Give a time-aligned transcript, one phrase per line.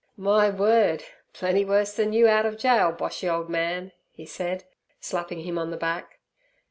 [0.17, 1.03] 'My word!
[1.31, 4.63] plenty worse than you out of gaol, Boshy, old man' he said,
[4.99, 6.17] slapping him on the back.